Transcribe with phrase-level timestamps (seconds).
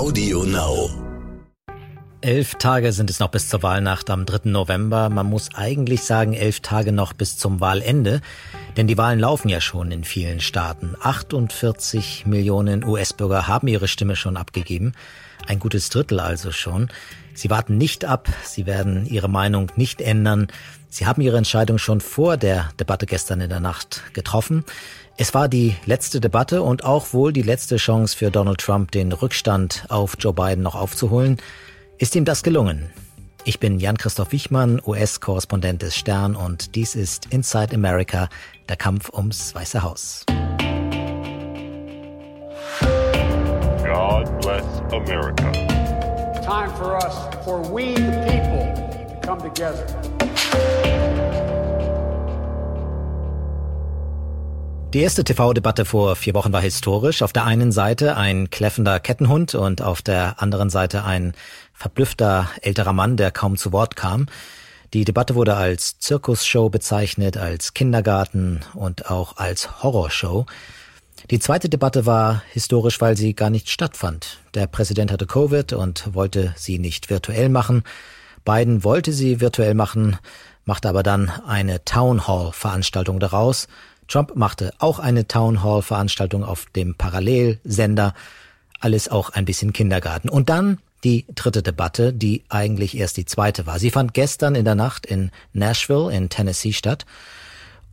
[0.00, 0.88] Audio Now.
[2.22, 4.48] Elf Tage sind es noch bis zur Wahlnacht am 3.
[4.48, 5.10] November.
[5.10, 8.22] Man muss eigentlich sagen, elf Tage noch bis zum Wahlende.
[8.78, 10.96] Denn die Wahlen laufen ja schon in vielen Staaten.
[11.02, 14.94] 48 Millionen US-Bürger haben ihre Stimme schon abgegeben.
[15.46, 16.88] Ein gutes Drittel also schon.
[17.34, 18.30] Sie warten nicht ab.
[18.42, 20.48] Sie werden ihre Meinung nicht ändern.
[20.88, 24.64] Sie haben ihre Entscheidung schon vor der Debatte gestern in der Nacht getroffen.
[25.22, 29.12] Es war die letzte Debatte und auch wohl die letzte Chance für Donald Trump, den
[29.12, 31.36] Rückstand auf Joe Biden noch aufzuholen.
[31.98, 32.88] Ist ihm das gelungen?
[33.44, 38.30] Ich bin Jan-Christoph Wichmann, US-Korrespondent des Stern und dies ist Inside America,
[38.70, 40.24] der Kampf ums Weiße Haus.
[43.84, 45.52] God bless America.
[46.40, 47.14] Time for us,
[47.44, 48.72] for we the people,
[49.06, 49.84] to come together.
[54.92, 57.22] Die erste TV-Debatte vor vier Wochen war historisch.
[57.22, 61.32] Auf der einen Seite ein kläffender Kettenhund und auf der anderen Seite ein
[61.72, 64.26] verblüffter älterer Mann, der kaum zu Wort kam.
[64.92, 70.46] Die Debatte wurde als Zirkusshow bezeichnet, als Kindergarten und auch als Horrorshow.
[71.30, 74.38] Die zweite Debatte war historisch, weil sie gar nicht stattfand.
[74.54, 77.84] Der Präsident hatte Covid und wollte sie nicht virtuell machen.
[78.44, 80.16] Biden wollte sie virtuell machen,
[80.64, 83.68] machte aber dann eine Town Hall Veranstaltung daraus.
[84.10, 88.12] Trump machte auch eine Town Hall Veranstaltung auf dem Parallelsender.
[88.80, 90.28] Alles auch ein bisschen Kindergarten.
[90.28, 93.78] Und dann die dritte Debatte, die eigentlich erst die zweite war.
[93.78, 97.06] Sie fand gestern in der Nacht in Nashville in Tennessee statt.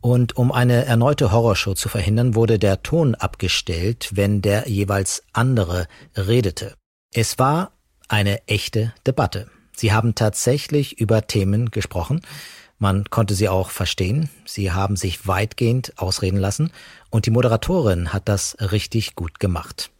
[0.00, 5.86] Und um eine erneute Horrorshow zu verhindern, wurde der Ton abgestellt, wenn der jeweils andere
[6.16, 6.74] redete.
[7.12, 7.72] Es war
[8.08, 9.48] eine echte Debatte.
[9.74, 12.22] Sie haben tatsächlich über Themen gesprochen,
[12.78, 14.30] man konnte sie auch verstehen.
[14.44, 16.70] Sie haben sich weitgehend ausreden lassen
[17.10, 19.90] und die Moderatorin hat das richtig gut gemacht.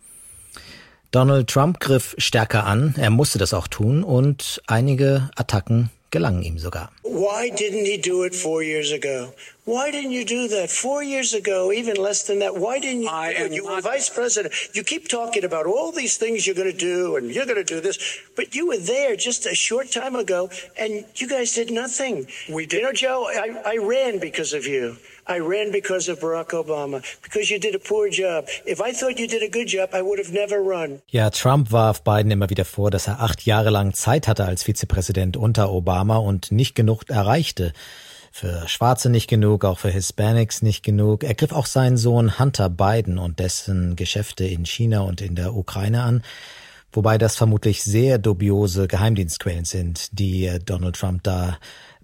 [1.11, 6.59] Donald Trump griff stärker an, er musste das auch tun und einige Attacken gelangen ihm
[6.59, 6.91] sogar.
[7.09, 9.33] Why didn't he do it four years ago?
[9.65, 11.71] Why didn't you do that four years ago?
[11.73, 12.57] Even less than that.
[12.57, 13.09] Why didn't you?
[13.11, 14.55] I am you were vice president.
[14.75, 17.75] You keep talking about all these things you're going to do, and you're going to
[17.75, 17.99] do this,
[18.35, 22.27] but you were there just a short time ago, and you guys did nothing.
[22.49, 24.97] We did- You know, Joe, I, I ran because of you.
[25.31, 28.47] I ran because of Barack Obama because you did a poor job.
[28.65, 31.03] If I thought you did a good job, I would have never run.
[31.11, 34.63] Ja, Trump warf Biden immer wieder vor, dass er acht Jahre lang Zeit hatte als
[34.63, 37.73] Vizepräsident unter Obama und nicht genug erreichte.
[38.31, 41.25] Für Schwarze nicht genug, auch für Hispanics nicht genug.
[41.25, 45.55] Er griff auch seinen Sohn Hunter Biden und dessen Geschäfte in China und in der
[45.55, 46.23] Ukraine an.
[46.93, 51.59] Wobei das vermutlich sehr dubiose Geheimdienstquellen sind, die Donald Trump da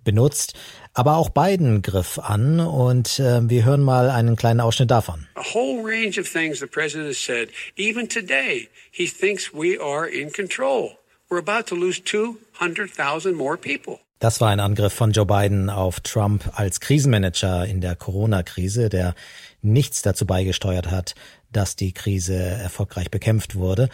[0.05, 0.55] benutzt.
[0.93, 5.27] Aber auch Biden griff an und äh, wir hören mal einen kleinen Ausschnitt davon.
[5.35, 7.49] A whole range of things the president has said.
[7.77, 10.99] Even today, he thinks we are in control.
[11.29, 14.01] We're about to lose 200,000 more people.
[14.25, 19.15] Das war ein Angriff von Joe Biden auf Trump als Krisenmanager in der Corona-Krise, der
[19.61, 21.15] nichts dazu beigesteuert hat,
[21.53, 23.91] dass die Krise erfolgreich bekämpft wurde.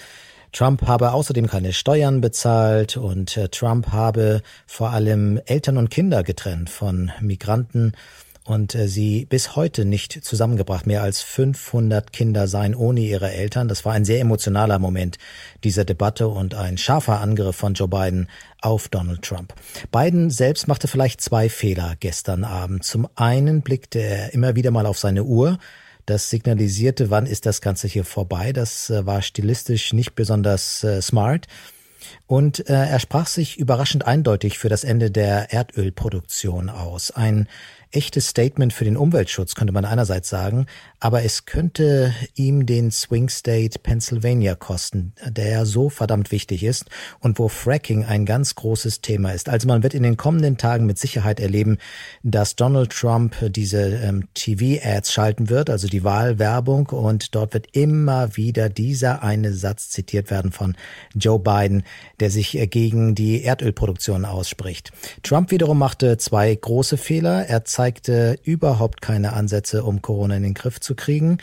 [0.52, 6.22] Trump habe außerdem keine Steuern bezahlt und äh, Trump habe vor allem Eltern und Kinder
[6.22, 7.94] getrennt von Migranten
[8.50, 10.84] und äh, sie bis heute nicht zusammengebracht.
[10.84, 13.68] Mehr als 500 Kinder seien ohne ihre Eltern.
[13.68, 15.18] Das war ein sehr emotionaler Moment
[15.62, 18.28] dieser Debatte und ein scharfer Angriff von Joe Biden
[18.60, 19.54] auf Donald Trump.
[19.92, 22.82] Biden selbst machte vielleicht zwei Fehler gestern Abend.
[22.82, 25.58] Zum einen blickte er immer wieder mal auf seine Uhr.
[26.06, 28.52] Das signalisierte, wann ist das Ganze hier vorbei.
[28.52, 31.46] Das äh, war stilistisch nicht besonders äh, smart.
[32.26, 37.10] Und äh, er sprach sich überraschend eindeutig für das Ende der Erdölproduktion aus.
[37.10, 37.48] Ein
[37.92, 40.66] echtes Statement für den Umweltschutz, könnte man einerseits sagen,
[41.00, 46.84] aber es könnte ihm den Swing State Pennsylvania kosten, der so verdammt wichtig ist
[47.18, 49.48] und wo Fracking ein ganz großes Thema ist.
[49.48, 51.78] Also man wird in den kommenden Tagen mit Sicherheit erleben,
[52.22, 58.36] dass Donald Trump diese ähm, TV-Ads schalten wird, also die Wahlwerbung, und dort wird immer
[58.36, 60.76] wieder dieser eine Satz zitiert werden von
[61.14, 61.82] Joe Biden,
[62.20, 64.92] der sich äh, gegen die Erdölproduktion ausspricht.
[65.22, 67.46] Trump wiederum machte zwei große Fehler.
[67.46, 71.38] Er zeigte überhaupt keine Ansätze, um Corona in den Griff zu kriegen.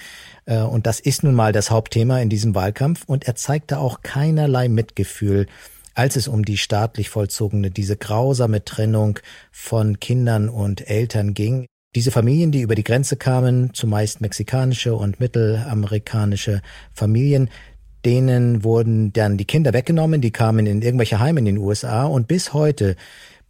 [0.45, 3.03] Äh, Und das ist nun mal das Hauptthema in diesem Wahlkampf.
[3.05, 5.47] Und er zeigte auch keinerlei Mitgefühl,
[5.93, 9.19] als es um die staatlich vollzogene, diese grausame Trennung
[9.51, 11.65] von Kindern und Eltern ging.
[11.95, 16.61] Diese Familien, die über die Grenze kamen, zumeist mexikanische und mittelamerikanische
[16.93, 17.49] Familien,
[18.07, 22.29] denen wurden dann die Kinder weggenommen, die kamen in irgendwelche Heime in den USA und
[22.29, 22.95] bis heute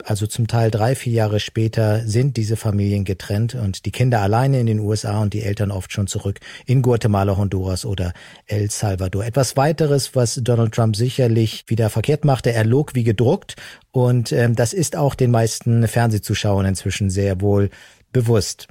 [0.03, 4.59] also zum Teil drei, vier Jahre später sind diese Familien getrennt und die Kinder alleine
[4.59, 8.13] in den USA und die Eltern oft schon zurück in Guatemala, Honduras oder
[8.47, 9.25] El Salvador.
[9.25, 13.57] Etwas weiteres, was Donald Trump sicherlich wieder verkehrt machte, er log wie gedruckt
[13.91, 17.69] und ähm, das ist auch den meisten Fernsehzuschauern inzwischen sehr wohl
[18.11, 18.67] bewusst.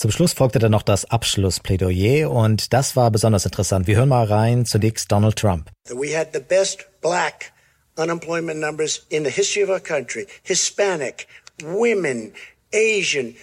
[0.00, 3.86] Zum Schluss folgte dann noch das Abschlussplädoyer und das war besonders interessant.
[3.86, 5.70] Wir hören mal rein zunächst Donald Trump.
[5.90, 7.52] We had the best black
[7.98, 10.26] unemployment numbers in the history of our country.
[10.42, 11.26] Hispanic,
[11.62, 12.32] women,
[12.72, 13.36] Asian,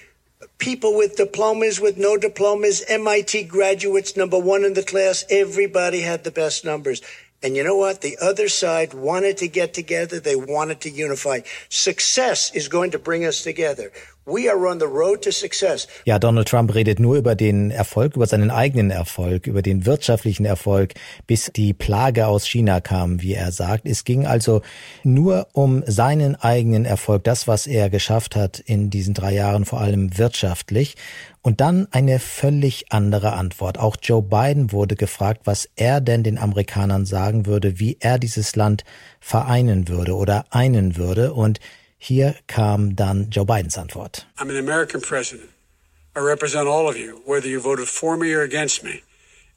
[0.58, 5.26] people with diplomas, with no diplomas, MIT graduates, number one in the class.
[5.30, 7.04] Everybody had the best numbers.
[7.44, 8.02] And you know what?
[8.02, 10.20] The other side wanted to get together.
[10.20, 11.42] They wanted to unify.
[11.70, 13.92] Success is going to bring us together.
[16.04, 20.44] Ja, Donald Trump redet nur über den Erfolg, über seinen eigenen Erfolg, über den wirtschaftlichen
[20.44, 20.96] Erfolg,
[21.28, 23.88] bis die Plage aus China kam, wie er sagt.
[23.88, 24.64] Es ging also
[25.06, 29.80] nur um seinen eigenen Erfolg, das, was er geschafft hat in diesen drei Jahren, vor
[29.80, 30.98] allem wirtschaftlich.
[31.42, 33.78] Und dann eine völlig andere Antwort.
[33.78, 38.58] Auch Joe Biden wurde gefragt, was er denn den Amerikanern sagen würde, wie er dieses
[38.58, 38.84] Land
[39.22, 41.32] vereinen würde oder einen würde.
[41.34, 41.62] Und
[41.98, 44.26] Hier kam dann Joe Bidens Antwort.
[44.38, 45.50] I'm an American president.
[46.16, 49.04] I represent all of you, whether you voted for me or against me.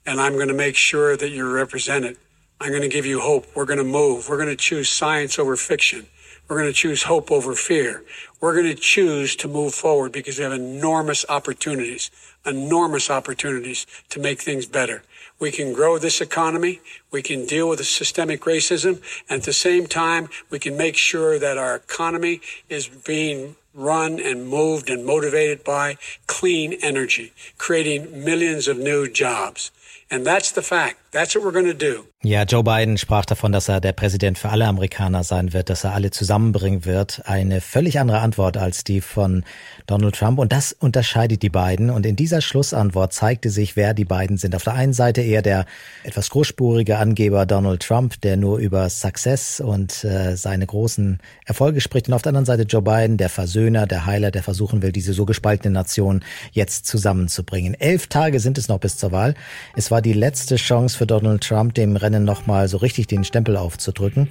[0.07, 2.17] And I'm going to make sure that you're represented.
[2.61, 3.47] I'm going to give you hope.
[3.55, 4.29] We're going to move.
[4.29, 6.07] We're going to choose science over fiction.
[6.49, 8.03] We're going to choose hope over fear.
[8.41, 12.11] We're going to choose to move forward because we have enormous opportunities,
[12.45, 15.03] enormous opportunities to make things better.
[15.41, 16.81] We can grow this economy.
[17.11, 19.03] We can deal with the systemic racism.
[19.29, 24.21] And at the same time, we can make sure that our economy is being run
[24.21, 25.97] and moved and motivated by
[26.27, 29.71] clean energy, creating millions of new jobs.
[30.11, 31.10] And that's the fact.
[31.13, 32.05] That's what we're to do.
[32.23, 35.85] Ja, Joe Biden sprach davon, dass er der Präsident für alle Amerikaner sein wird, dass
[35.85, 37.23] er alle zusammenbringen wird.
[37.25, 39.43] Eine völlig andere Antwort als die von
[39.87, 40.39] Donald Trump.
[40.39, 41.89] Und das unterscheidet die beiden.
[41.89, 44.55] Und in dieser Schlussantwort zeigte sich, wer die beiden sind.
[44.55, 45.65] Auf der einen Seite eher der
[46.05, 52.09] etwas großspurige Angeber Donald Trump, der nur über Success und äh, seine großen Erfolge spricht.
[52.09, 55.15] Und auf der anderen Seite Joe Biden, der Versöhner, der Heiler, der versuchen will, diese
[55.15, 56.23] so gespaltene Nation
[56.53, 57.73] jetzt zusammenzubringen.
[57.73, 59.35] Elf Tage sind es noch bis zur Wahl.
[59.75, 63.57] Es war die letzte Chance für Donald Trump, dem Rennen nochmal so richtig den Stempel
[63.57, 64.29] aufzudrücken.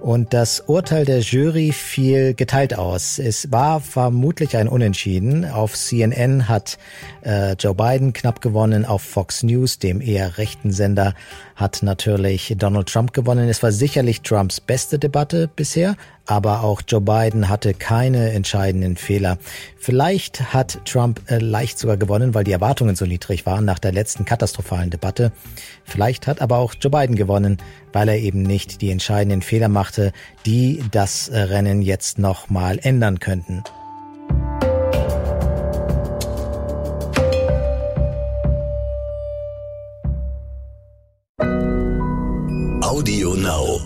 [0.00, 3.18] Und das Urteil der Jury fiel geteilt aus.
[3.18, 5.44] Es war vermutlich ein Unentschieden.
[5.44, 6.78] Auf CNN hat
[7.22, 11.14] äh, Joe Biden knapp gewonnen, auf Fox News, dem eher rechten Sender,
[11.54, 13.50] hat natürlich Donald Trump gewonnen.
[13.50, 19.36] Es war sicherlich Trumps beste Debatte bisher, aber auch Joe Biden hatte keine entscheidenden Fehler.
[19.76, 23.92] Vielleicht hat Trump äh, leicht sogar gewonnen, weil die Erwartungen so niedrig waren nach der
[23.92, 25.32] letzten katastrophalen Debatte.
[25.84, 27.58] Vielleicht hat aber auch Joe Biden gewonnen,
[27.92, 30.12] weil er eben nicht die entscheidenden Fehler machte,
[30.46, 33.62] die das Rennen jetzt nochmal ändern könnten.
[42.82, 43.79] Audio Now.